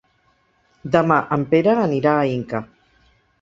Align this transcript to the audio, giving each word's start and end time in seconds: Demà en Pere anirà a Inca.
Demà 0.95 1.17
en 1.37 1.43
Pere 1.51 1.75
anirà 1.83 2.15
a 2.15 2.25
Inca. 2.39 2.63